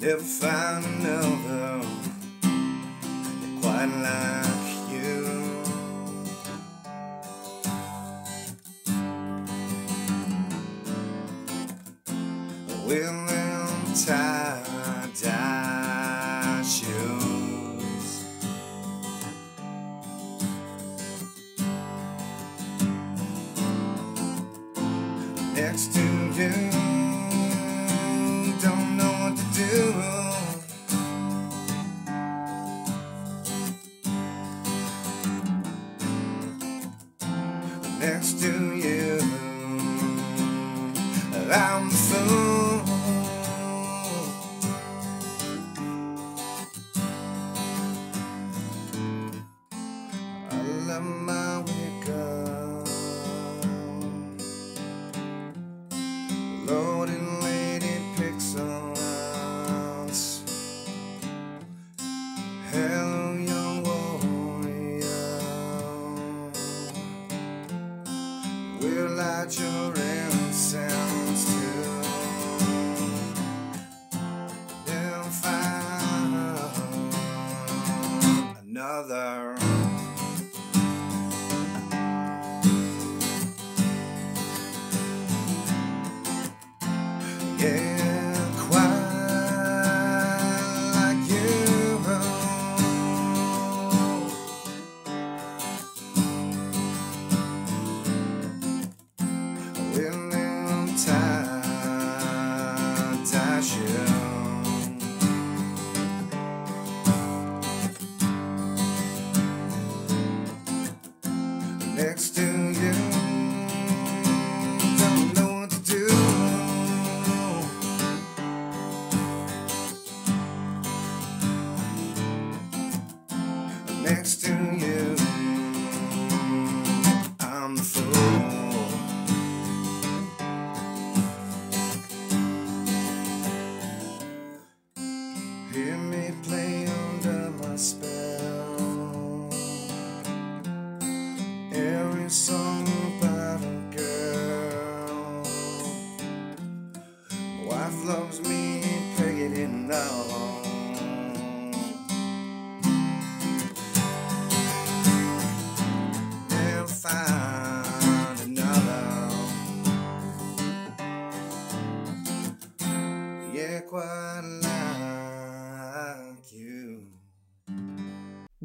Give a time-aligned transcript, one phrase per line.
[0.00, 1.86] Never find another
[3.60, 4.59] quite like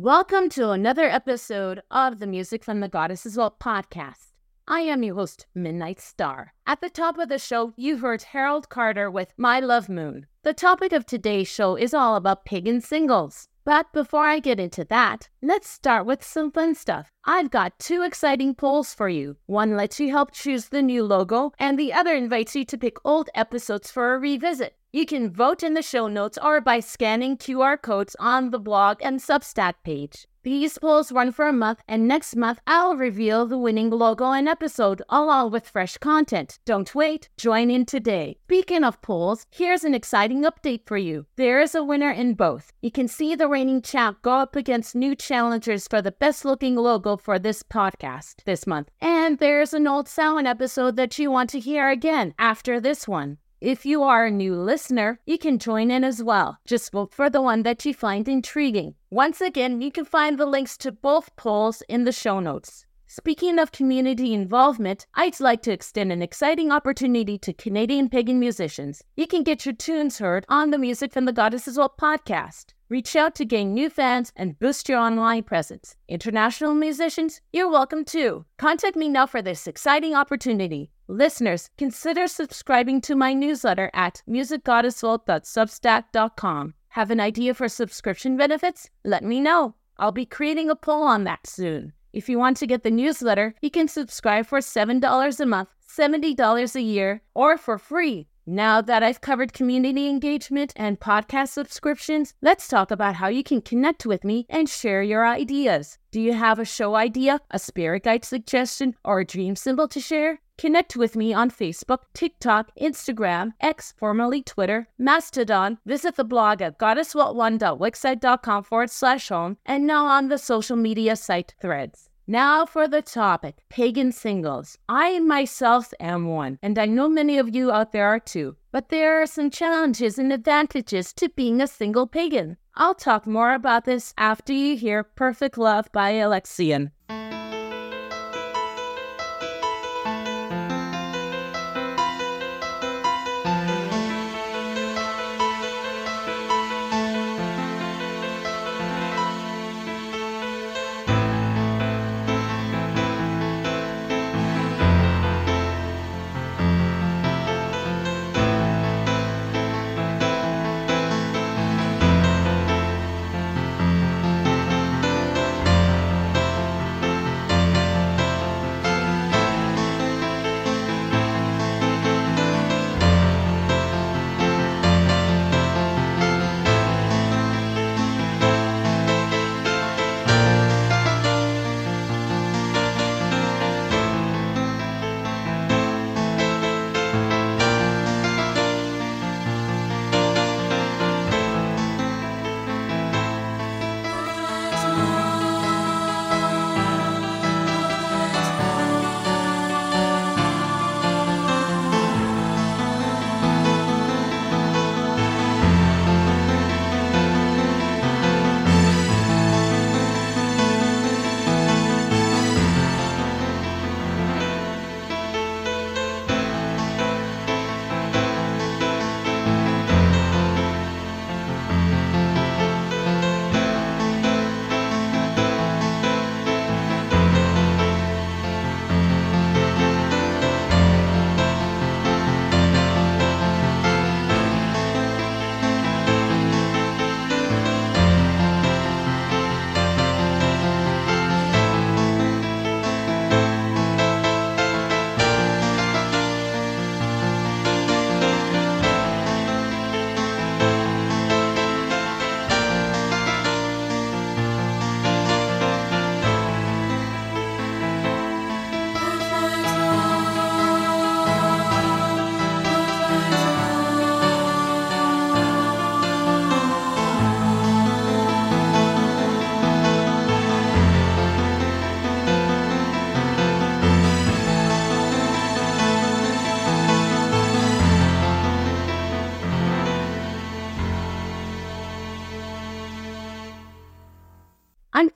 [0.06, 4.34] Welcome to another episode of the Music from the Goddesses Vault podcast.
[4.68, 6.54] I am your host, Midnight Star.
[6.68, 10.28] At the top of the show, you heard Harold Carter with My Love Moon.
[10.44, 13.48] The topic of today's show is all about pagan singles.
[13.64, 17.10] But before I get into that, let's start with some fun stuff.
[17.24, 19.38] I've got two exciting polls for you.
[19.48, 22.98] One lets you help choose the new logo, and the other invites you to pick
[23.04, 24.76] old episodes for a revisit.
[24.96, 29.00] You can vote in the show notes or by scanning QR codes on the blog
[29.02, 30.26] and Substack page.
[30.44, 34.48] These polls run for a month, and next month I'll reveal the winning logo and
[34.48, 36.60] episode along with fresh content.
[36.64, 38.38] Don't wait, join in today.
[38.46, 41.26] Speaking of polls, here's an exciting update for you.
[41.36, 42.72] There is a winner in both.
[42.82, 46.76] You can see the reigning champ go up against new challengers for the best looking
[46.78, 48.92] logo for this podcast this month.
[49.02, 53.40] And there's an old sound episode that you want to hear again after this one.
[53.62, 56.60] If you are a new listener, you can join in as well.
[56.66, 58.96] Just vote for the one that you find intriguing.
[59.10, 62.86] Once again, you can find the links to both polls in the show notes.
[63.08, 69.02] Speaking of community involvement, I'd like to extend an exciting opportunity to Canadian pagan musicians.
[69.16, 72.75] You can get your tunes heard on the Music from the Goddesses Vault podcast.
[72.88, 75.96] Reach out to gain new fans and boost your online presence.
[76.08, 78.46] International musicians, you're welcome too.
[78.60, 80.92] Contact me now for this exciting opportunity.
[81.08, 86.74] Listeners, consider subscribing to my newsletter at musicgoddessvault.substack.com.
[86.90, 88.88] Have an idea for subscription benefits?
[89.04, 89.74] Let me know.
[89.98, 91.92] I'll be creating a poll on that soon.
[92.14, 96.76] If you want to get the newsletter, you can subscribe for $7 a month, $70
[96.76, 98.28] a year, or for free.
[98.48, 103.60] Now that I've covered community engagement and podcast subscriptions, let's talk about how you can
[103.60, 105.98] connect with me and share your ideas.
[106.12, 110.00] Do you have a show idea, a spirit guide suggestion, or a dream symbol to
[110.00, 110.42] share?
[110.60, 115.80] Connect with me on Facebook, TikTok, Instagram, X, formerly Twitter, Mastodon.
[115.86, 121.56] Visit the blog at goddessvault1.wixsite.com forward slash home, and now on the social media site
[121.60, 122.10] Threads.
[122.28, 124.80] Now for the topic pagan singles.
[124.90, 128.56] I myself am one, and I know many of you out there are too.
[128.72, 132.58] But there are some challenges and advantages to being a single pagan.
[132.74, 136.92] I'll talk more about this after you hear Perfect Love by Alexian.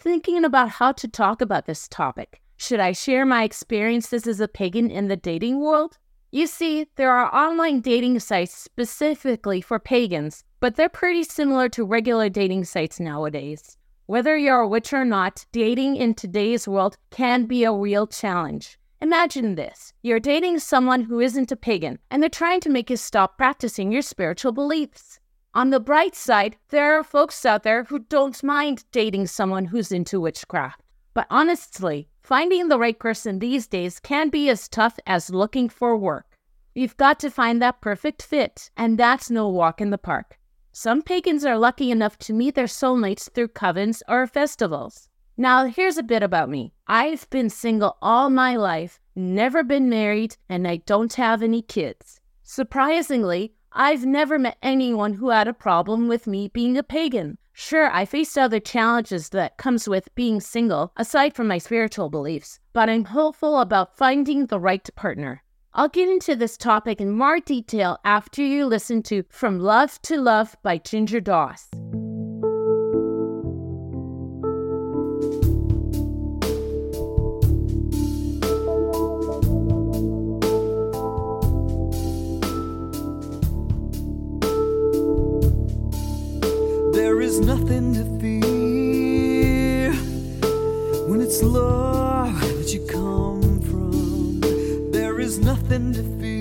[0.09, 2.41] Thinking about how to talk about this topic.
[2.57, 5.99] Should I share my experiences as a pagan in the dating world?
[6.31, 11.85] You see, there are online dating sites specifically for pagans, but they're pretty similar to
[11.85, 13.77] regular dating sites nowadays.
[14.07, 18.79] Whether you're a witch or not, dating in today's world can be a real challenge.
[19.01, 22.97] Imagine this you're dating someone who isn't a pagan, and they're trying to make you
[22.97, 25.18] stop practicing your spiritual beliefs.
[25.55, 29.91] On the bright side, there are folks out there who don't mind dating someone who's
[29.91, 30.81] into witchcraft.
[31.15, 35.97] But honestly, finding the right person these days can be as tough as looking for
[35.97, 36.37] work.
[36.75, 40.37] You've got to find that perfect fit, and that's no walk in the park.
[40.71, 45.09] Some pagans are lucky enough to meet their soulmates through covens or festivals.
[45.35, 50.37] Now, here's a bit about me I've been single all my life, never been married,
[50.47, 52.21] and I don't have any kids.
[52.43, 57.37] Surprisingly, I've never met anyone who had a problem with me being a pagan.
[57.53, 62.59] Sure, I faced other challenges that comes with being single, aside from my spiritual beliefs,
[62.73, 65.43] but I'm hopeful about finding the right partner.
[65.73, 70.19] I'll get into this topic in more detail after you listen to From Love to
[70.19, 71.69] Love by Ginger Doss.
[87.09, 89.91] There is nothing to fear
[91.09, 94.91] when it's love that you come from.
[94.91, 96.38] There is nothing to fear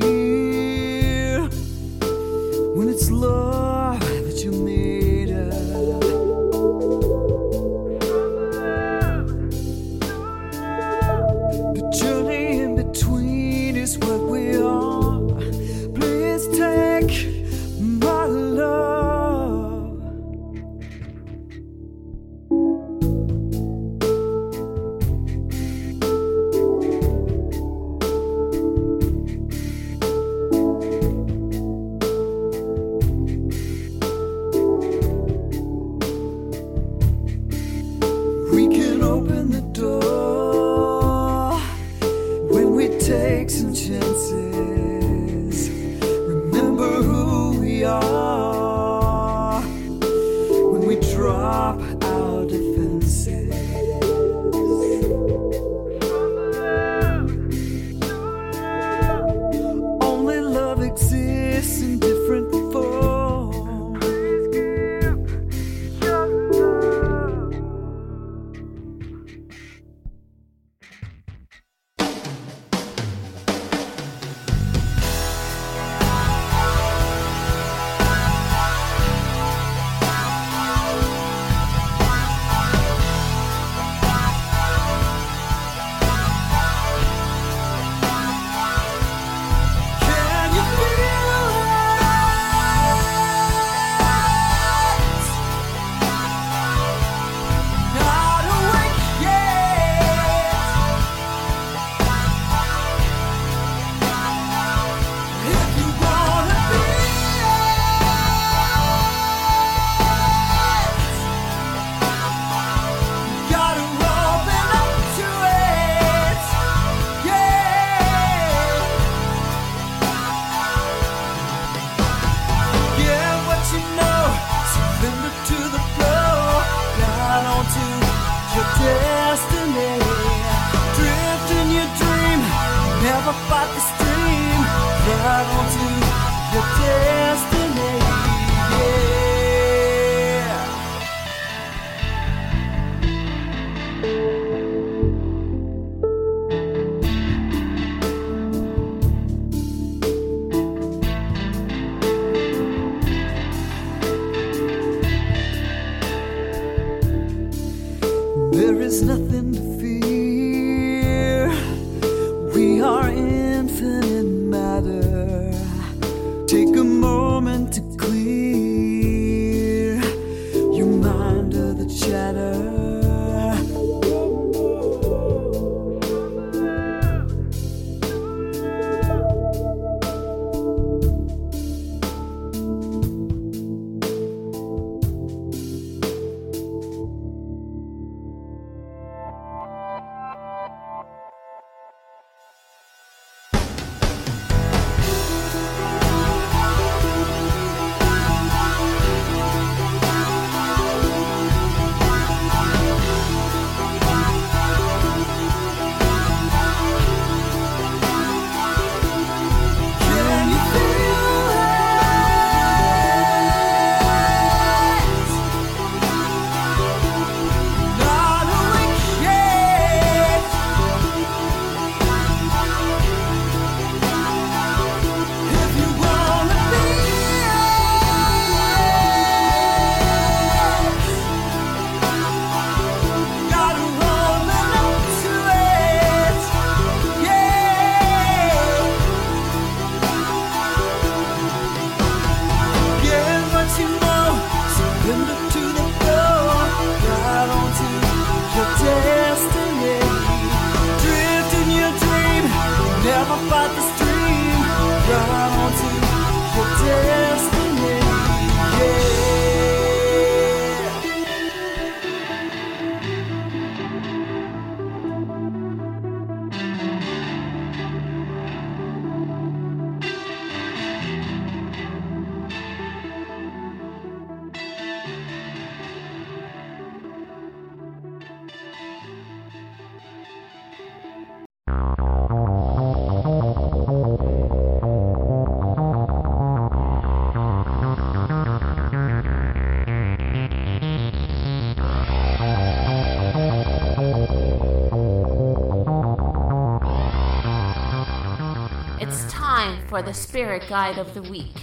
[299.99, 301.57] for the spirit guide of the week.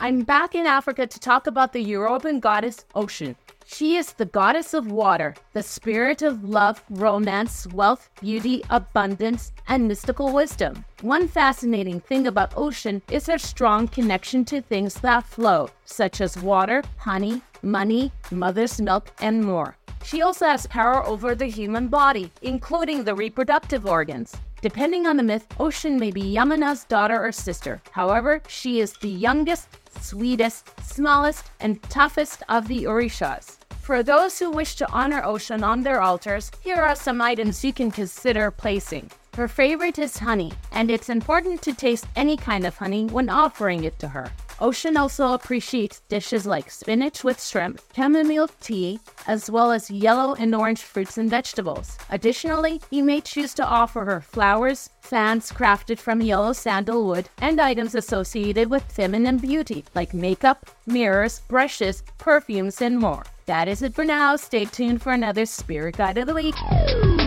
[0.00, 3.36] I'm back in Africa to talk about the European goddess Oshun.
[3.66, 9.86] She is the goddess of water, the spirit of love, romance, wealth, beauty, abundance, and
[9.86, 10.84] mystical wisdom.
[11.02, 16.36] One fascinating thing about Oshun is her strong connection to things that flow, such as
[16.36, 19.76] water, honey, money, mother's milk, and more.
[20.02, 24.34] She also has power over the human body, including the reproductive organs.
[24.60, 27.80] Depending on the myth, Oshun may be Yemaya's daughter or sister.
[27.92, 29.68] However, she is the youngest,
[30.00, 33.58] sweetest, smallest, and toughest of the Orishas.
[33.80, 37.72] For those who wish to honor Oshun on their altars, here are some items you
[37.72, 39.10] can consider placing.
[39.36, 43.84] Her favorite is honey, and it's important to taste any kind of honey when offering
[43.84, 44.32] it to her.
[44.60, 48.98] Oshun also appreciates dishes like spinach with shrimp, chamomile tea,
[49.28, 51.96] as well as yellow and orange fruits and vegetables.
[52.10, 57.94] Additionally, you may choose to offer her flowers, fans crafted from yellow sandalwood, and items
[57.94, 63.24] associated with feminine beauty like makeup, mirrors, brushes, perfumes, and more.
[63.46, 64.36] That is it for now.
[64.36, 67.17] Stay tuned for another Spirit Guide of the Week.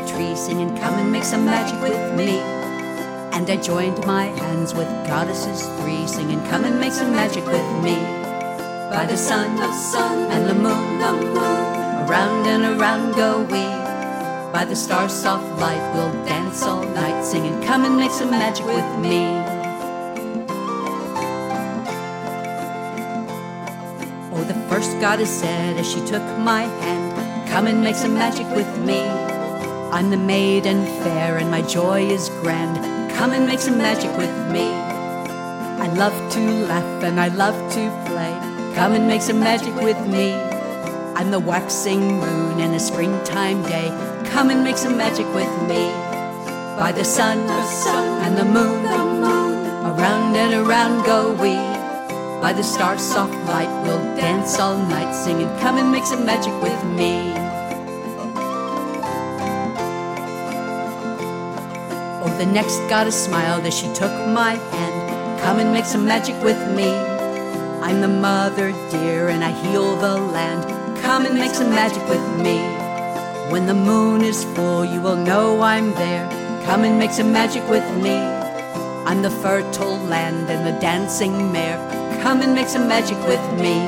[0.00, 2.38] A tree, singing, Come and make some magic with me.
[3.36, 7.68] And I joined my hands with goddesses three, singing, Come and make some magic with
[7.82, 7.96] me.
[8.90, 13.64] By the sun, the sun, and the moon, the moon, around and around go we.
[14.52, 18.66] By the star's soft light, we'll dance all night, singing, Come and make some magic
[18.66, 19.24] with me.
[24.32, 28.46] Oh, the first goddess said as she took my hand, Come and make some magic
[28.54, 29.09] with me.
[29.92, 32.76] I'm the maiden fair and my joy is grand.
[33.10, 34.68] Come and make some magic with me.
[34.70, 38.32] I love to laugh and I love to play.
[38.76, 40.34] Come and make some magic with me.
[41.16, 43.88] I'm the waxing moon in a springtime day.
[44.30, 45.90] Come and make some magic with me.
[46.78, 47.38] By the sun,
[48.24, 51.56] and the moon, the moon, around and around go we.
[52.40, 56.54] By the star's soft light, we'll dance all night, singing, Come and make some magic
[56.62, 57.29] with me.
[62.40, 65.40] The next goddess smiled as she took my hand.
[65.42, 66.88] Come and make some magic with me.
[67.82, 70.64] I'm the mother dear and I heal the land.
[71.02, 72.56] Come and make some magic with me.
[73.52, 76.26] When the moon is full, you will know I'm there.
[76.64, 78.16] Come and make some magic with me.
[79.04, 81.76] I'm the fertile land and the dancing mare.
[82.22, 83.84] Come and make some magic with me.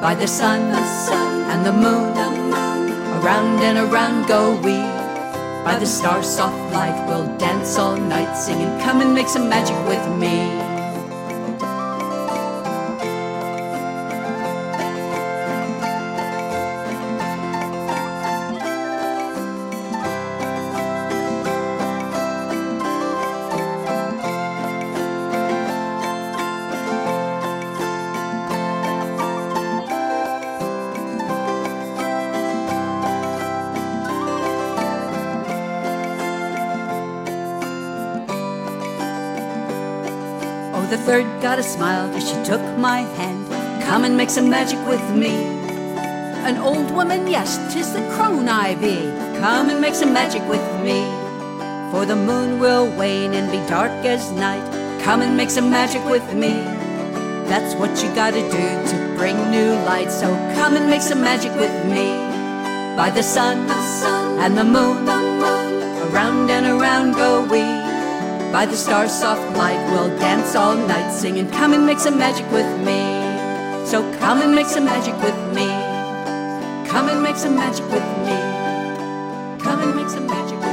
[0.00, 4.93] By the sun, the sun, and the moon, the moon, around and around go we.
[5.64, 9.76] By the star's soft light, we'll dance all night, singing, Come and make some magic
[9.88, 10.63] with me.
[41.54, 43.46] Third goddess smiled as she took my hand.
[43.84, 45.34] Come and make some magic with me.
[46.48, 48.96] An old woman, yes, tis the crone I be.
[49.38, 51.04] Come and make some magic with me.
[51.92, 54.66] For the moon will wane and be dark as night.
[55.04, 56.54] Come and make some magic with me.
[57.46, 60.10] That's what you gotta do to bring new light.
[60.10, 62.06] So come and make some magic with me.
[62.96, 65.72] By the sun, the sun, and the moon, the moon,
[66.10, 67.83] around and around go we.
[68.54, 72.48] By the star's soft light, we'll dance all night, singing, Come and make some magic
[72.52, 73.00] with me.
[73.84, 75.66] So come and make some magic with me.
[76.88, 78.38] Come and make some magic with me.
[79.60, 80.68] Come and make some magic with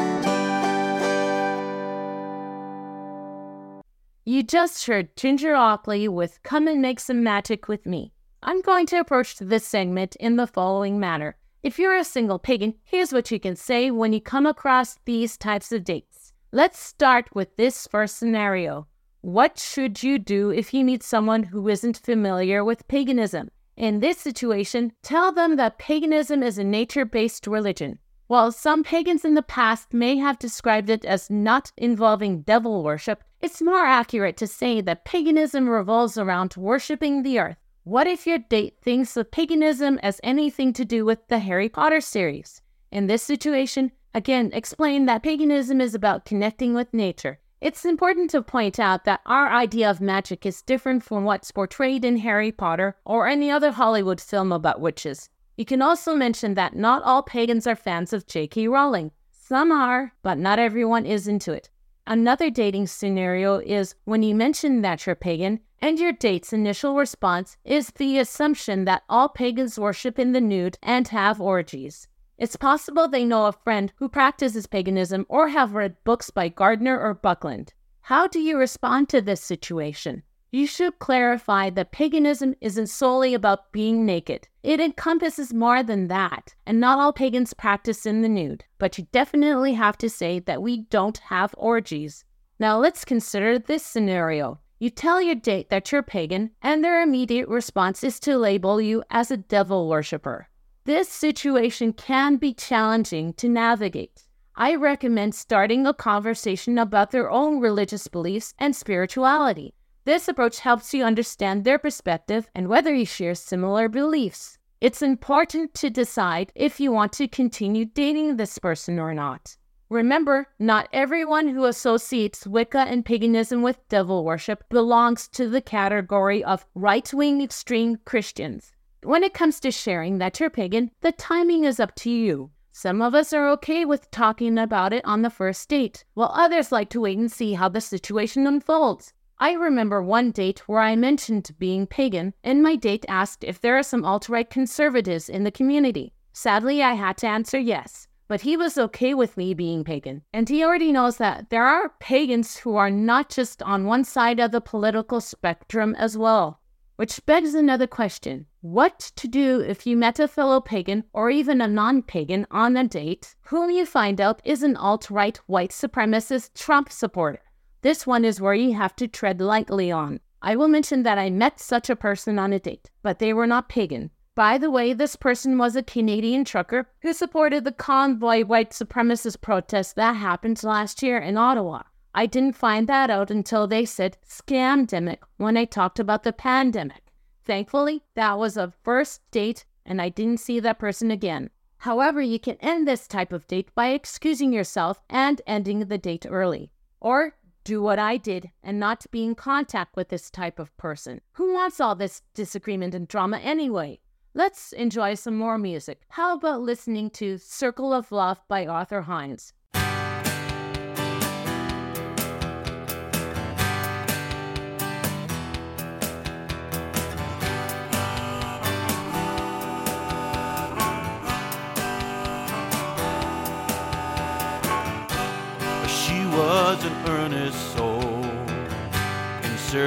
[3.84, 4.32] me.
[4.32, 8.14] You just heard Ginger Ackley with Come and Make Some Magic with Me.
[8.44, 11.36] I'm going to approach this segment in the following manner.
[11.64, 15.36] If you're a single pagan, here's what you can say when you come across these
[15.36, 16.11] types of dates.
[16.54, 18.86] Let's start with this first scenario.
[19.22, 23.52] What should you do if you meet someone who isn't familiar with paganism?
[23.78, 28.00] In this situation, tell them that paganism is a nature based religion.
[28.28, 33.24] While some pagans in the past may have described it as not involving devil worship,
[33.40, 37.58] it's more accurate to say that paganism revolves around worshipping the earth.
[37.86, 42.02] What if your date thinks of paganism as anything to do with the Harry Potter
[42.02, 42.62] series?
[42.92, 47.40] In this situation, again, explain that paganism is about connecting with nature.
[47.62, 52.04] It's important to point out that our idea of magic is different from what's portrayed
[52.04, 55.30] in Harry Potter or any other Hollywood film about witches.
[55.58, 58.68] You can also mention that not all pagans are fans of J.K.
[58.68, 59.12] Rowling.
[59.32, 61.70] Some are, but not everyone is into it.
[62.08, 67.58] Another dating scenario is when you mention that you're pagan, and your date's initial response
[67.64, 72.08] is the assumption that all pagans worship in the nude and have orgies.
[72.42, 77.00] It's possible they know a friend who practices paganism or have read books by Gardner
[77.00, 77.72] or Buckland.
[78.02, 80.24] How do you respond to this situation?
[80.52, 84.48] You should clarify that paganism isn't solely about being naked.
[84.64, 89.06] It encompasses more than that, and not all pagans practice in the nude, but you
[89.12, 92.26] definitely have to say that we don't have orgies.
[92.58, 94.60] Now let's consider this scenario.
[94.80, 99.04] You tell your date that you're pagan, and their immediate response is to label you
[99.12, 100.48] as a devil worshiper.
[100.84, 104.24] This situation can be challenging to navigate.
[104.56, 109.76] I recommend starting a conversation about their own religious beliefs and spirituality.
[110.06, 114.58] This approach helps you understand their perspective and whether you share similar beliefs.
[114.82, 119.56] It's important to decide if you want to continue dating this person or not.
[119.90, 126.44] Remember, not everyone who associates Wicca and paganism with devil worship belongs to the category
[126.44, 128.74] of right wing extreme Christians.
[129.04, 132.52] When it comes to sharing that you're pagan, the timing is up to you.
[132.72, 136.72] Some of us are okay with talking about it on the first date, while others
[136.72, 139.14] like to wait and see how the situation unfolds.
[139.40, 143.76] I remember one date where I mentioned being pagan, and my date asked if there
[143.76, 146.14] are some alt right conservatives in the community.
[146.32, 150.22] Sadly, I had to answer yes, but he was okay with me being pagan.
[150.32, 154.40] And he already knows that there are pagans who are not just on one side
[154.40, 156.61] of the political spectrum as well.
[157.02, 161.60] Which begs another question what to do if you met a fellow pagan or even
[161.60, 165.72] a non pagan on a date whom you find out is an alt right white
[165.72, 167.42] supremacist Trump supporter?
[167.82, 170.20] This one is where you have to tread lightly on.
[170.44, 173.48] I will mention that I met such a person on a date, but they were
[173.48, 174.12] not pagan.
[174.36, 179.42] By the way, this person was a Canadian trucker who supported the convoy white supremacist
[179.42, 181.82] protest that happened last year in Ottawa.
[182.14, 187.04] I didn't find that out until they said scamdemic when I talked about the pandemic.
[187.46, 191.50] Thankfully, that was a first date and I didn't see that person again.
[191.78, 196.26] However, you can end this type of date by excusing yourself and ending the date
[196.30, 196.72] early.
[197.00, 201.22] Or do what I did and not be in contact with this type of person.
[201.34, 204.00] Who wants all this disagreement and drama anyway?
[204.34, 206.04] Let's enjoy some more music.
[206.10, 209.54] How about listening to Circle of Love by Arthur Hinds?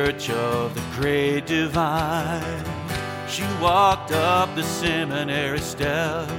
[0.04, 2.62] Of the great divine.
[3.26, 6.30] She walked up the seminary steps,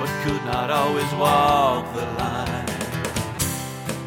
[0.00, 2.66] but could not always walk the line.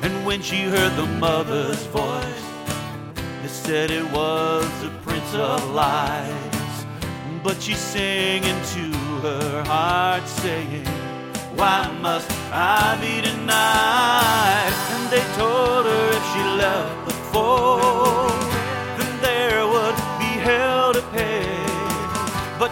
[0.03, 2.43] And when she heard the mother's voice,
[3.41, 6.85] they said it was the Prince of Lies.
[7.43, 10.85] But she sang into her heart, saying,
[11.55, 14.73] Why must I be denied?
[14.91, 18.24] And they told her if she left the fold,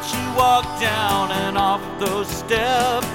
[0.07, 3.07] she walked down and off those steps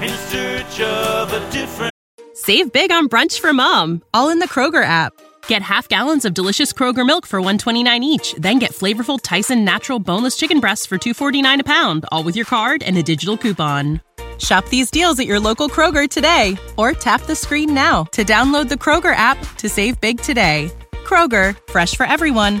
[0.00, 1.92] in search of a different.
[2.34, 5.12] Save big on brunch for mom, all in the Kroger app.
[5.46, 9.98] Get half gallons of delicious Kroger milk for 129 each, then get flavorful Tyson natural
[9.98, 14.00] boneless chicken breasts for 249 a pound, all with your card and a digital coupon.
[14.38, 18.68] Shop these deals at your local Kroger today or tap the screen now to download
[18.68, 20.70] the Kroger app to save big today.
[21.04, 22.60] Kroger, fresh for everyone.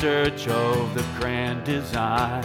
[0.00, 2.44] Search of the grand design.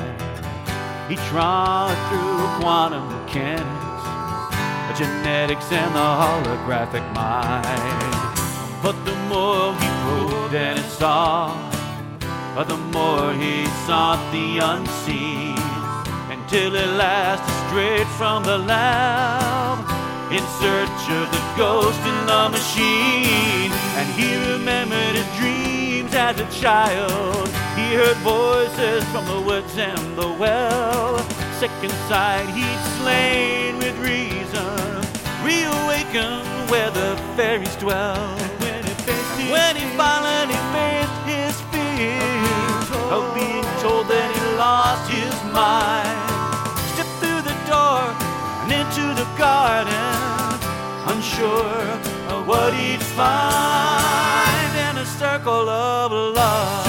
[1.07, 8.25] He trod through quantum mechanics, genetics, and the holographic mind.
[8.81, 11.53] But the more he probed and he saw,
[12.67, 15.55] the more he sought the unseen,
[16.33, 19.77] until at last he strayed from the lab
[20.31, 23.71] in search of the ghost in the machine.
[23.97, 25.29] And he remembered his
[26.03, 27.47] dreams as a child.
[27.75, 31.19] He heard voices from the woods and the well.
[31.59, 35.01] Second sight he'd slain with reason,
[35.43, 38.37] reawakened where the fairies dwell.
[38.59, 42.19] When he, faced his when he finally faced his fear
[43.11, 46.19] of oh, being told that he lost his mind,
[46.93, 48.03] stepped through the door
[48.63, 50.19] and into the garden,
[51.07, 51.83] unsure
[52.33, 54.42] of what he'd find
[55.03, 56.87] in a circle of love.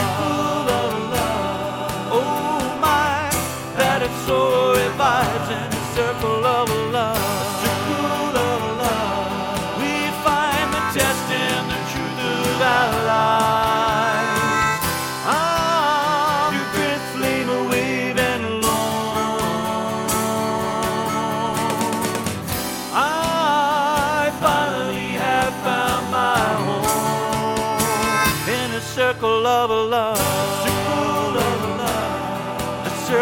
[2.12, 3.28] Oh my,
[3.76, 6.43] that it so revives in a circle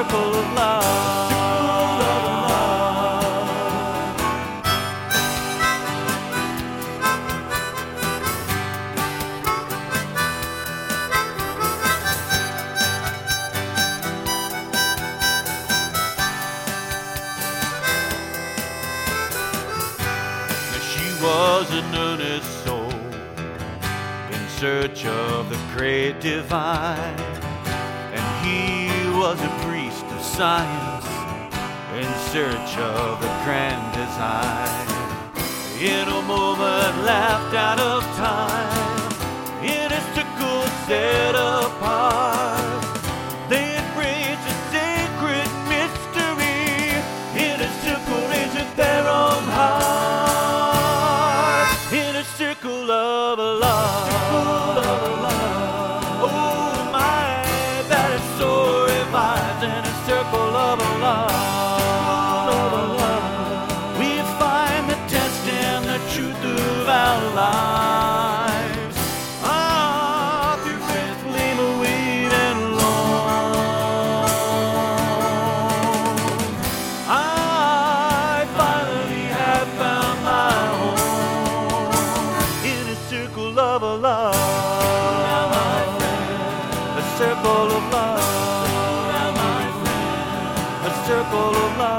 [0.03, 0.83] circle of love.
[1.31, 2.43] Circle of love.
[20.91, 22.91] She was an earnest soul
[24.33, 27.21] in search of the great divine,
[28.13, 29.62] and he was a
[30.37, 31.07] science
[31.95, 34.89] in search of a grand design.
[35.79, 42.62] In a moment, laughed out of time, in a circle set apart.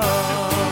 [0.02, 0.63] Love.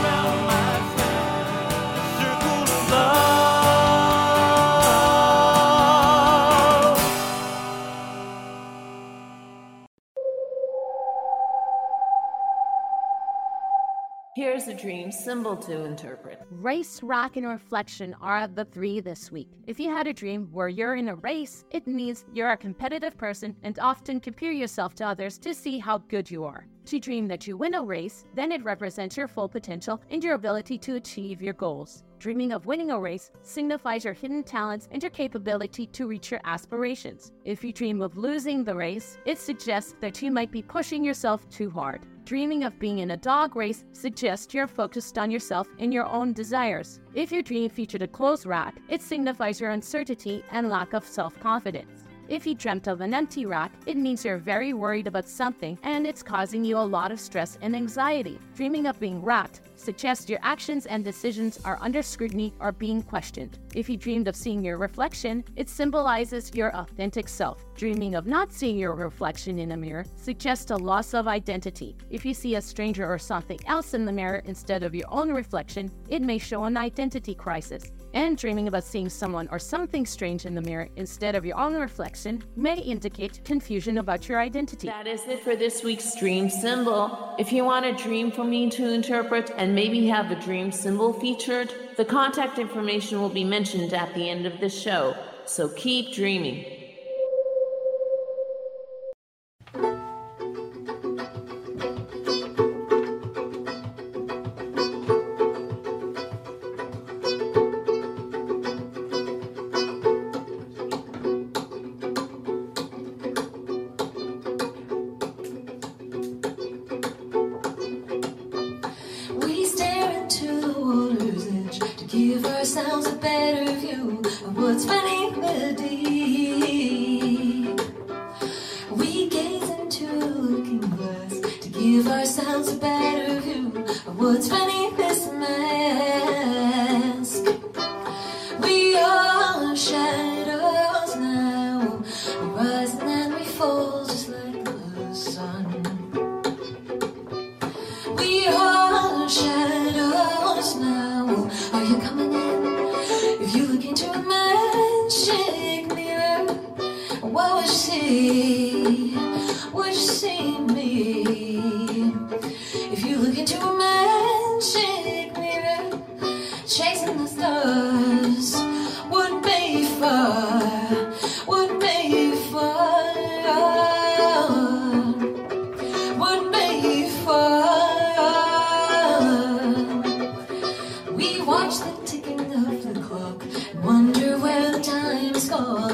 [15.24, 16.42] Symbol to interpret.
[16.50, 19.50] Race, rock, and reflection are the three this week.
[19.68, 23.18] If you had a dream where you're in a race, it means you're a competitive
[23.18, 26.66] person and often compare yourself to others to see how good you are.
[26.86, 30.34] To dream that you win a race, then it represents your full potential and your
[30.34, 32.04] ability to achieve your goals.
[32.18, 36.42] Dreaming of winning a race signifies your hidden talents and your capability to reach your
[36.44, 37.32] aspirations.
[37.46, 41.48] If you dream of losing the race, it suggests that you might be pushing yourself
[41.50, 42.02] too hard.
[42.32, 46.32] Dreaming of being in a dog race suggests you're focused on yourself and your own
[46.32, 47.02] desires.
[47.14, 51.38] If your dream featured a clothes rack, it signifies your uncertainty and lack of self
[51.42, 52.01] confidence.
[52.32, 56.08] If you dreamt of an empty rack, it means you're very worried about something and
[56.08, 58.40] it's causing you a lot of stress and anxiety.
[58.56, 63.60] Dreaming of being racked suggests your actions and decisions are under scrutiny or being questioned.
[63.76, 67.66] If you dreamed of seeing your reflection, it symbolizes your authentic self.
[67.76, 71.98] Dreaming of not seeing your reflection in a mirror suggests a loss of identity.
[72.10, 75.34] If you see a stranger or something else in the mirror instead of your own
[75.34, 77.92] reflection, it may show an identity crisis.
[78.14, 81.76] And dreaming about seeing someone or something strange in the mirror instead of your own
[81.76, 84.88] reflection may indicate confusion about your identity.
[84.88, 87.36] That is it for this week's dream symbol.
[87.40, 91.14] If you want a dream for me to interpret and maybe have a dream symbol
[91.14, 95.16] featured, the contact information will be mentioned at the end of the show.
[95.46, 96.71] So keep dreaming.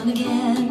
[0.10, 0.67] Again.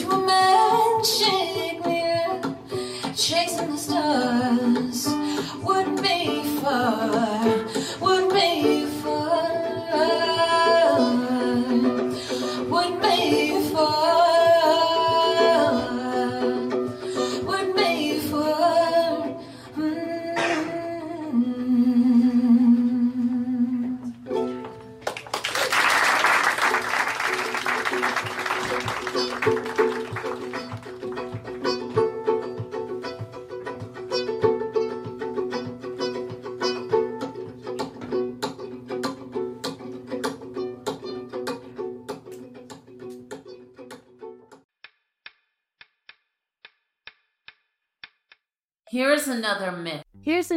[0.00, 1.39] You look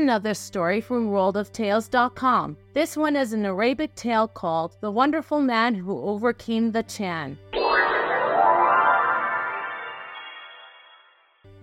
[0.03, 2.57] another story from worldoftales.com.
[2.73, 7.37] This one is an Arabic tale called The Wonderful Man Who Overcame the Chan.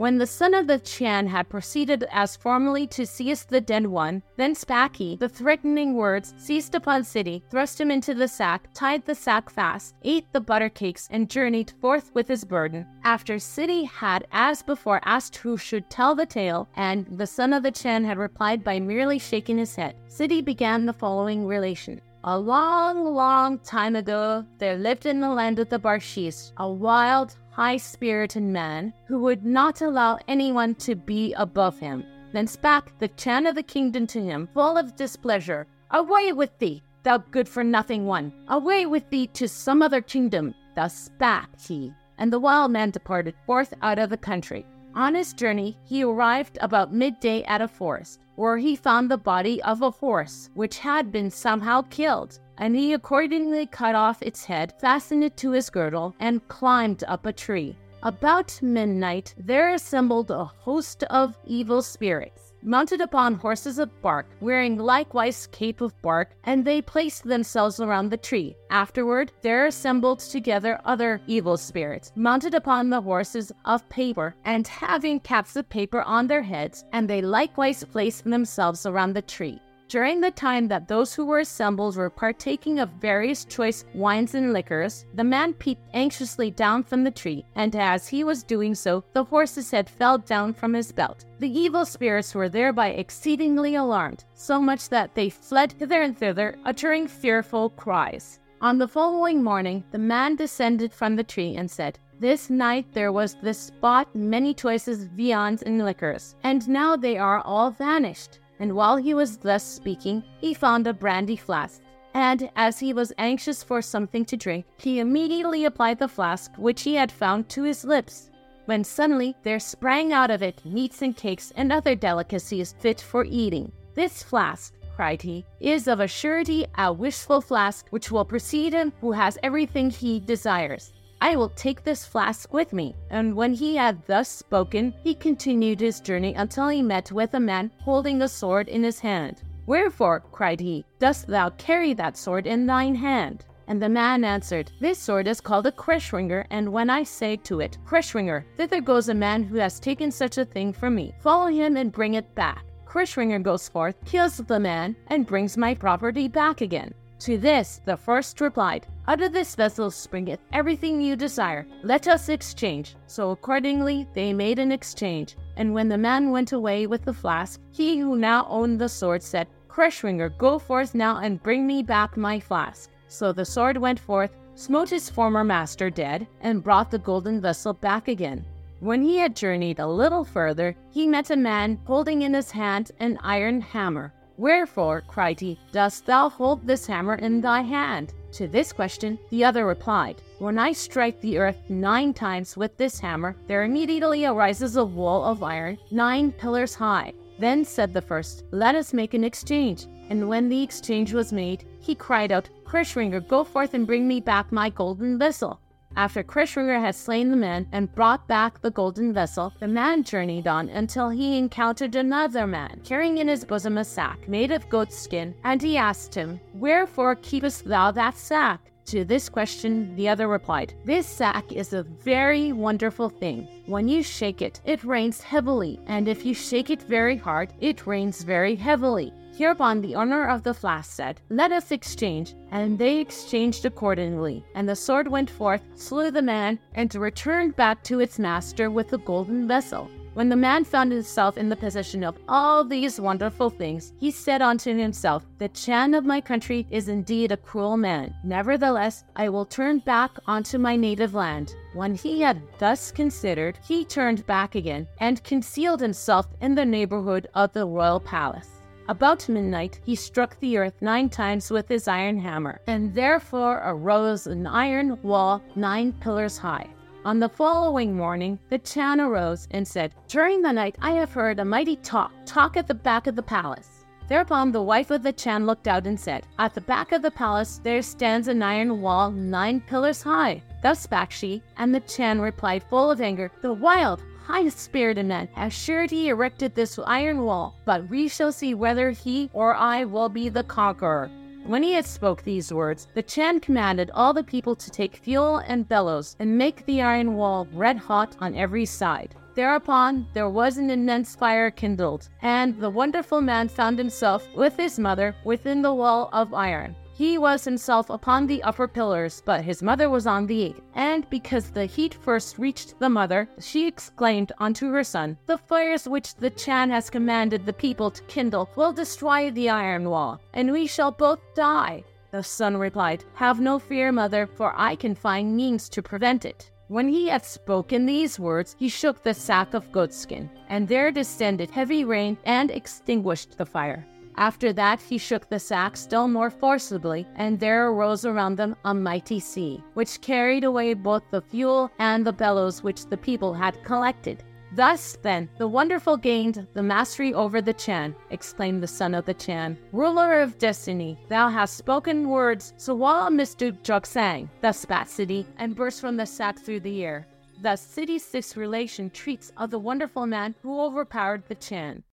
[0.01, 4.23] When the son of the Chan had proceeded as formerly to seize the dead one,
[4.39, 9.15] then Spaki, the threatening words, seized upon Ssidi, thrust him into the sack, tied the
[9.15, 12.87] sack fast, ate the butter cakes, and journeyed forth with his burden.
[13.05, 17.63] After Ssidi had, as before, asked who should tell the tale, and the son of
[17.63, 22.01] the Chan had replied by merely shaking his head, Ssidi began the following relation.
[22.25, 27.35] A long, long time ago, there lived in the land of the Barshis a wild,
[27.51, 32.05] high spirited man who would not allow anyone to be above him.
[32.33, 36.85] Then spake the Chan of the kingdom to him, full of displeasure Away with thee,
[37.03, 38.33] thou good for nothing one!
[38.47, 40.55] Away with thee to some other kingdom!
[40.77, 41.93] Thus spake he.
[42.17, 44.65] And the wild man departed forth out of the country.
[44.95, 49.61] On his journey, he arrived about midday at a forest, where he found the body
[49.65, 52.39] of a horse, which had been somehow killed.
[52.61, 57.27] And he accordingly cut off its head, fastened it to his girdle, and climbed up
[57.27, 57.77] a tree.
[58.03, 64.79] About midnight, there assembled a host of evil spirits, mounted upon horses of bark, wearing
[64.79, 68.57] likewise cape of bark, and they placed themselves around the tree.
[68.71, 75.21] Afterward, there assembled together other evil spirits, mounted upon the horses of paper, and having
[75.21, 79.61] caps of paper on their heads, and they likewise placed themselves around the tree.
[79.91, 84.53] During the time that those who were assembled were partaking of various choice wines and
[84.53, 89.03] liquors, the man peeped anxiously down from the tree, and as he was doing so,
[89.15, 91.25] the horse's head fell down from his belt.
[91.41, 96.57] The evil spirits were thereby exceedingly alarmed, so much that they fled hither and thither,
[96.65, 98.39] uttering fearful cries.
[98.61, 103.11] On the following morning, the man descended from the tree and said, This night there
[103.11, 108.39] was this spot many choices viands and liquors, and now they are all vanished.
[108.61, 111.81] And while he was thus speaking, he found a brandy flask.
[112.15, 116.83] And as he was anxious for something to drink, he immediately applied the flask which
[116.83, 118.31] he had found to his lips.
[118.67, 123.25] When suddenly there sprang out of it meats and cakes and other delicacies fit for
[123.25, 123.73] eating.
[123.95, 128.93] This flask, cried he, is of a surety a wishful flask which will precede him
[129.01, 130.93] who has everything he desires.
[131.21, 132.97] I will take this flask with me.
[133.11, 137.41] And when he had thus spoken, he continued his journey until he met with a
[137.41, 139.43] man holding a sword in his hand.
[139.67, 143.45] Wherefore, cried he, dost thou carry that sword in thine hand?
[143.69, 147.61] And the man answered, This sword is called a Kreshringer, and when I say to
[147.61, 151.15] it, Kreshringer, thither goes a man who has taken such a thing from me.
[151.21, 152.65] Follow him and bring it back.
[152.85, 156.93] Kreshringer goes forth, kills the man, and brings my property back again.
[157.21, 161.67] To this the first replied, Out of this vessel springeth everything you desire.
[161.83, 162.97] Let us exchange.
[163.07, 165.37] So accordingly they made an exchange.
[165.59, 169.23] And when the man went away with the flask, he who now owned the sword
[169.23, 172.89] said, Kreshringer, go forth now and bring me back my flask.
[173.09, 177.75] So the sword went forth, smote his former master dead, and brought the golden vessel
[177.75, 178.47] back again.
[178.81, 182.93] When he had journeyed a little further, he met a man holding in his hand
[182.99, 184.15] an iron hammer.
[184.41, 188.15] Wherefore, cried he, dost thou hold this hammer in thy hand?
[188.33, 192.99] To this question the other replied, When I strike the earth nine times with this
[192.99, 197.13] hammer, there immediately arises a wall of iron nine pillars high.
[197.39, 199.89] Then said the first, Let us make an exchange.
[200.09, 204.21] And when the exchange was made, he cried out, Kreshringer, go forth and bring me
[204.21, 205.61] back my golden vessel.
[205.97, 210.47] After Kreshringer had slain the man and brought back the golden vessel, the man journeyed
[210.47, 214.97] on until he encountered another man, carrying in his bosom a sack made of goat's
[214.97, 218.61] skin, and he asked him, Wherefore keepest thou that sack?
[218.87, 223.47] To this question, the other replied, This sack is a very wonderful thing.
[223.67, 227.87] When you shake it, it rains heavily, and if you shake it very hard, it
[227.87, 229.13] rains very heavily.
[229.41, 232.35] Hereupon the owner of the flask said, Let us exchange.
[232.51, 234.45] And they exchanged accordingly.
[234.55, 238.91] And the sword went forth, slew the man, and returned back to its master with
[238.91, 239.91] the golden vessel.
[240.13, 244.43] When the man found himself in the possession of all these wonderful things, he said
[244.43, 248.15] unto himself, The Chan of my country is indeed a cruel man.
[248.23, 251.55] Nevertheless, I will turn back unto my native land.
[251.73, 257.27] When he had thus considered, he turned back again and concealed himself in the neighborhood
[257.35, 258.60] of the royal palace.
[258.91, 264.27] About midnight, he struck the earth nine times with his iron hammer, and therefore arose
[264.27, 266.67] an iron wall nine pillars high.
[267.05, 271.39] On the following morning, the Chan arose and said, During the night I have heard
[271.39, 273.85] a mighty talk, talk at the back of the palace.
[274.09, 277.13] Thereupon the wife of the Chan looked out and said, At the back of the
[277.13, 280.43] palace there stands an iron wall nine pillars high.
[280.65, 285.29] Thus spake she, and the Chan replied full of anger, The wild, high spirited man
[285.33, 290.09] has surety erected this iron wall, but we shall see whether he or I will
[290.09, 291.11] be the conqueror.
[291.45, 295.39] When he had spoke these words, the Chan commanded all the people to take fuel
[295.39, 299.15] and bellows and make the iron wall red hot on every side.
[299.35, 304.79] Thereupon there was an immense fire kindled, and the wonderful man found himself with his
[304.79, 306.77] mother within the wall of iron.
[307.01, 310.61] He was himself upon the upper pillars, but his mother was on the eighth.
[310.75, 315.89] And because the heat first reached the mother, she exclaimed unto her son, The fires
[315.89, 320.53] which the Chan has commanded the people to kindle will destroy the iron wall, and
[320.53, 321.85] we shall both die.
[322.11, 326.51] The son replied, Have no fear, mother, for I can find means to prevent it.
[326.69, 331.51] When he had spoken these words, he shook the sack of goatskin, and there descended
[331.51, 333.87] heavy rain and extinguished the fire.
[334.17, 338.75] After that, he shook the sack still more forcibly, and there arose around them a
[338.75, 343.63] mighty sea, which carried away both the fuel and the bellows which the people had
[343.65, 344.23] collected.
[344.53, 349.15] Thus, then, the wonderful gained the mastery over the Chan, exclaimed the son of the
[349.15, 349.57] Chan.
[349.73, 354.29] Ruler of destiny, thou hast spoken words, So Sawala mistook Joksang.
[354.41, 357.07] Thus spat Ssidi, and burst from the sack through the air.
[357.41, 361.85] Thus, Ssidi Six relation treats of the wonderful man who overpowered the Chan.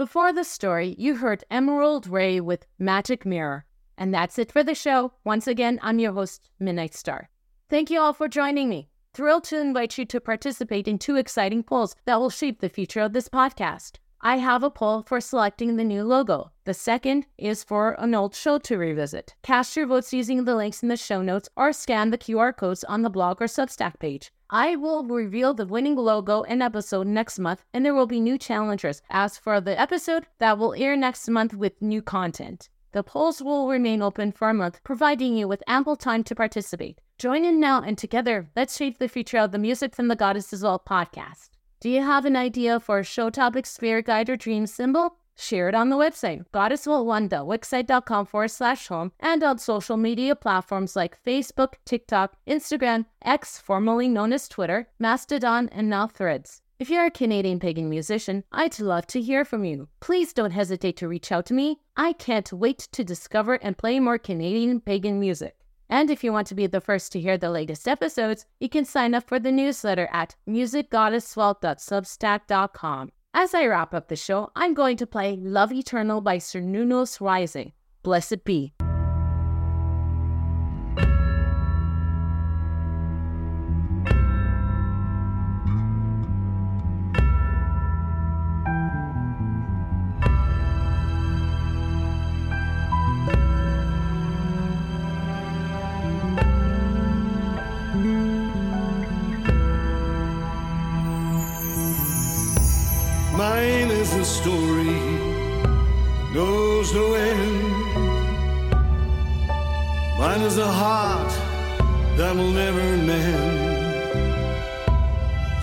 [0.00, 3.66] Before the story, you heard Emerald Rae with Magic Mirror.
[3.98, 5.12] And that's it for the show.
[5.24, 7.28] Once again, I'm your host, Midnight Star.
[7.68, 8.88] Thank you all for joining me.
[9.12, 13.02] Thrilled to invite you to participate in two exciting polls that will shape the future
[13.02, 13.96] of this podcast.
[14.22, 16.50] I have a poll for selecting the new logo.
[16.64, 19.34] The second is for an old show to revisit.
[19.42, 22.84] Cast your votes using the links in the show notes or scan the QR codes
[22.84, 24.30] on the blog or Substack page.
[24.50, 28.36] I will reveal the winning logo and episode next month, and there will be new
[28.36, 29.00] challengers.
[29.08, 32.68] As for the episode, that will air next month with new content.
[32.92, 37.00] The polls will remain open for a month, providing you with ample time to participate.
[37.16, 40.60] Join in now, and together, let's shape the future of the Music from the Goddesses
[40.60, 41.59] Vault podcast.
[41.80, 45.16] Do you have an idea for a show topic, spirit guide, or dream symbol?
[45.34, 51.16] Share it on the website, goddessvault1.wixsite.com forward slash home, and on social media platforms like
[51.24, 56.60] Facebook, TikTok, Instagram, X, formerly known as Twitter, Mastodon, and now Threads.
[56.78, 59.88] If you're a Canadian pagan musician, I'd love to hear from you.
[60.00, 61.80] Please don't hesitate to reach out to me.
[61.96, 65.56] I can't wait to discover and play more Canadian pagan music.
[65.90, 68.86] And if you want to be the first to hear the latest episodes, you can
[68.86, 73.10] sign up for the newsletter at musicgoddessvault.substack.com.
[73.34, 77.72] As I wrap up the show, I'm going to play Love Eternal by Cernunnos Rising.
[78.02, 78.72] Blessed be.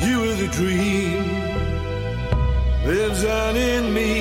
[0.08, 1.24] You are the dream
[2.86, 4.14] lives on in me.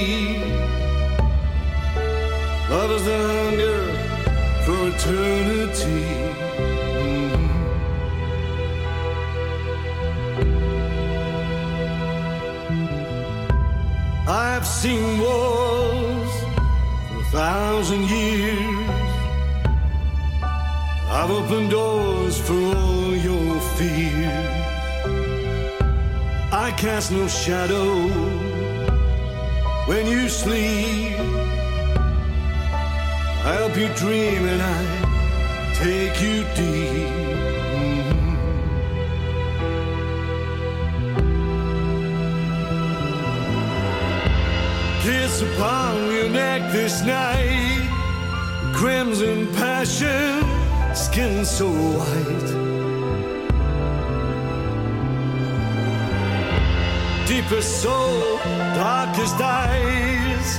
[2.69, 3.81] Love is the hunger
[4.65, 6.05] for eternity.
[7.03, 7.47] Mhm.
[14.27, 16.33] I've seen wars
[17.09, 19.11] for a thousand years.
[21.17, 22.76] I've opened doors for
[26.67, 28.09] I cast no shadow
[29.87, 31.15] when you sleep.
[33.45, 37.07] I help you dream and I take you deep.
[45.05, 47.89] Kiss upon your neck this night.
[48.75, 50.43] Crimson passion,
[50.97, 52.66] skin so white.
[57.49, 58.39] Deepest soul,
[58.75, 60.59] darkest eyes.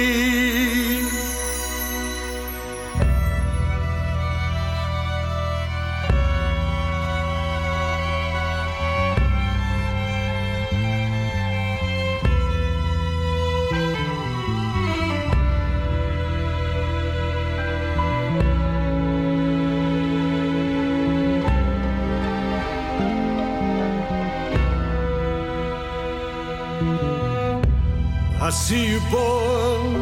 [28.53, 29.97] See you born,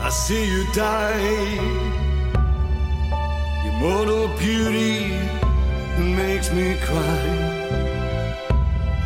[0.00, 1.54] I see you die.
[3.64, 5.08] Your mortal beauty
[5.98, 7.28] makes me cry.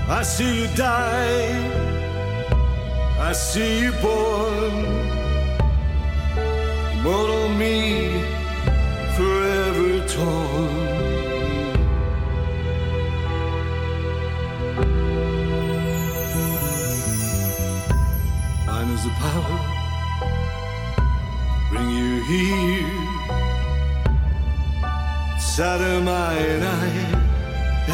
[0.08, 1.54] I see you die,
[3.20, 4.74] I see you born.
[7.04, 8.20] Mortal me,
[9.16, 10.81] forever torn.
[22.32, 22.88] Here.
[25.52, 26.86] Sadamai and I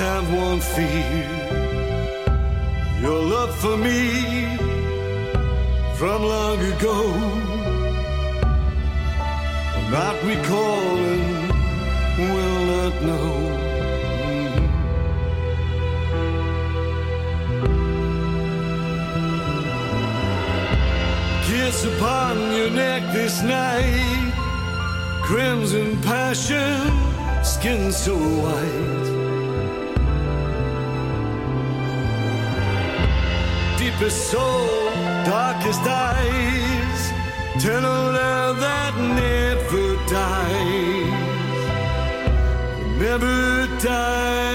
[0.02, 1.26] have one fear.
[3.02, 4.00] Your love for me
[5.98, 6.96] from long ago.
[9.74, 13.68] will Not recall and will not know.
[21.48, 24.17] kiss upon your neck this night.
[25.28, 26.90] Crimson passion,
[27.44, 29.08] skin so white.
[33.76, 34.88] Deepest soul,
[35.26, 37.12] darkest eyes.
[37.56, 41.12] Eternal love that never dies.
[42.98, 44.48] Never dies.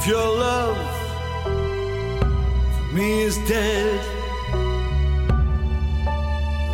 [0.00, 0.78] If your love
[1.42, 4.00] for me is dead,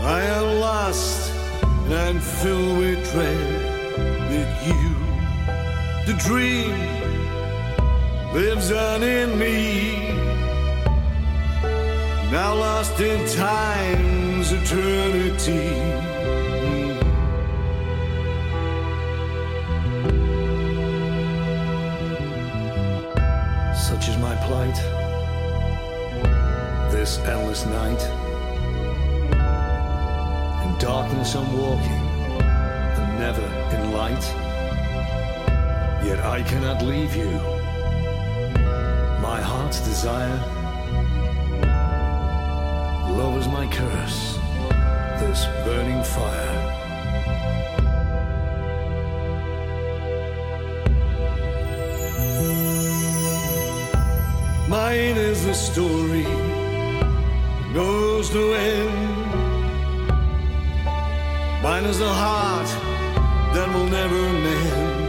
[0.03, 1.33] I am lost
[1.85, 3.63] and I'm filled with dread
[4.31, 4.91] that you,
[6.07, 6.75] the dream,
[8.35, 10.11] lives on in me.
[12.31, 16.14] Now lost in time's eternity.
[27.55, 28.03] Endless night.
[30.65, 32.05] In darkness I'm walking,
[32.99, 33.47] and never
[33.77, 34.25] in light.
[36.05, 37.31] Yet I cannot leave you.
[39.23, 40.37] My heart's desire.
[43.13, 44.37] Love is my curse.
[45.21, 46.81] This burning fire.
[54.69, 56.27] Mine is the story,
[57.75, 58.95] knows no end.
[61.63, 62.69] Mine is the heart
[63.55, 65.05] that will never mend.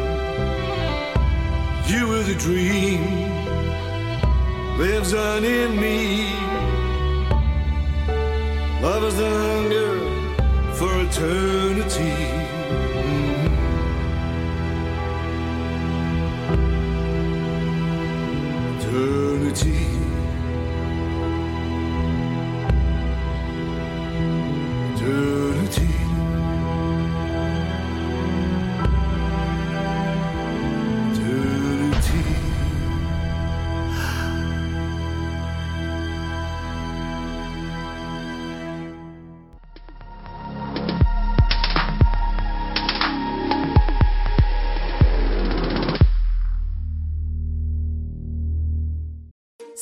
[1.87, 3.01] You are the dream,
[4.79, 6.33] lives on in me.
[8.81, 10.95] Love is the hunger for.
[11.05, 12.44] Eternity.